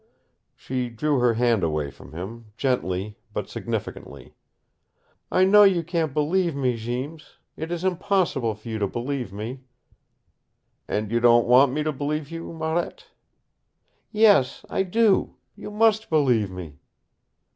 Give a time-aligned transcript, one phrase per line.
[0.55, 4.33] She drew her, hand away from him, gently, but significantly.
[5.31, 7.37] "I know you can't believe me, Jeems.
[7.55, 9.59] It is impossible for you to believe me."
[10.87, 13.09] "And you don't want me to believe you, Marette."
[14.11, 15.35] "Yes I do.
[15.55, 16.79] You must believe me."